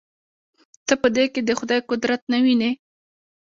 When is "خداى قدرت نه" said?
1.59-2.37